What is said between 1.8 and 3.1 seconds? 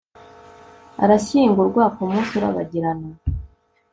ku munsi urabagirana